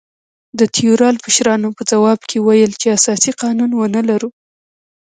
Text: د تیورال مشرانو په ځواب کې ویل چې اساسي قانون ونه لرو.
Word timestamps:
د 0.59 0.61
تیورال 0.75 1.15
مشرانو 1.25 1.69
په 1.77 1.83
ځواب 1.91 2.19
کې 2.29 2.37
ویل 2.45 2.71
چې 2.81 2.87
اساسي 2.97 3.31
قانون 3.41 3.71
ونه 3.75 4.01
لرو. 4.09 4.29